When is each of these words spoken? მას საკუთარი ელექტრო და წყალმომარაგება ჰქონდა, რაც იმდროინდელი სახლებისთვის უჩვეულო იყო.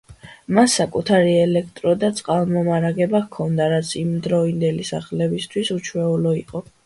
მას 0.59 0.75
საკუთარი 0.79 1.33
ელექტრო 1.41 1.91
და 2.03 2.09
წყალმომარაგება 2.19 3.21
ჰქონდა, 3.27 3.67
რაც 3.75 3.93
იმდროინდელი 4.01 4.87
სახლებისთვის 4.91 5.71
უჩვეულო 5.77 6.35
იყო. 6.43 6.65